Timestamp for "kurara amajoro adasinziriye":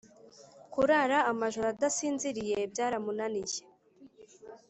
0.73-2.57